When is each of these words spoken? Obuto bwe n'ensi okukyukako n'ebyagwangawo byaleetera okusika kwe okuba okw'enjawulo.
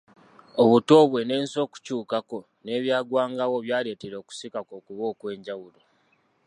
Obuto 0.61 0.95
bwe 1.11 1.21
n'ensi 1.25 1.55
okukyukako 1.65 2.37
n'ebyagwangawo 2.63 3.55
byaleetera 3.65 4.15
okusika 4.21 4.59
kwe 4.67 4.75
okuba 4.79 5.03
okw'enjawulo. 5.11 5.79